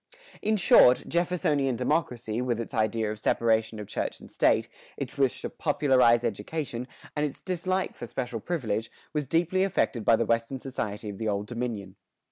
[0.41, 5.43] In short, Jeffersonian democracy, with its idea of separation of church and state, its wish
[5.43, 10.57] to popularize education, and its dislike for special privilege, was deeply affected by the Western
[10.57, 11.97] society of the Old Dominion.